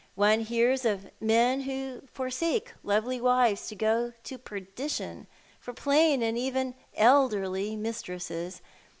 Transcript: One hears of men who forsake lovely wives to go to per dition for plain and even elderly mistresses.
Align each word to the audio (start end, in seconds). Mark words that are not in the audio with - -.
One 0.15 0.39
hears 0.39 0.83
of 0.83 1.11
men 1.21 1.61
who 1.61 2.01
forsake 2.11 2.73
lovely 2.81 3.21
wives 3.21 3.67
to 3.67 3.75
go 3.75 4.13
to 4.23 4.37
per 4.39 4.59
dition 4.61 5.27
for 5.59 5.73
plain 5.75 6.23
and 6.23 6.35
even 6.39 6.73
elderly 6.95 7.75
mistresses. 7.75 8.63